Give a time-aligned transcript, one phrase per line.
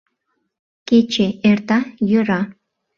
[0.87, 2.41] Кече эрта, йӧра.